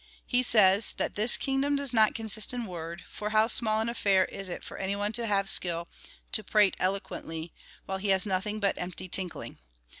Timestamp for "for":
3.07-3.29, 4.63-4.77